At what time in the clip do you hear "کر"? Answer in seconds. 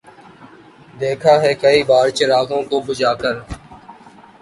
3.21-3.35